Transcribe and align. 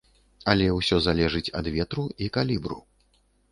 Але 0.53 0.69
ўсё 0.77 0.97
залежыць 1.09 1.53
ад 1.61 1.69
ветру 1.77 2.09
і 2.25 2.33
калібру. 2.41 2.83